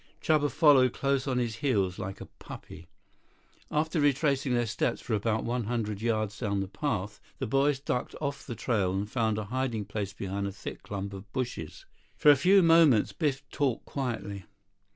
[0.19, 2.87] Chuba followed close on his heels like a puppy.
[3.69, 8.15] After retracing their steps for about one hundred yards down the path, the boys ducked
[8.19, 11.85] off the trail and found a hiding place behind a thick clump of bushes.
[12.15, 14.45] For a few moments Biff talked quietly.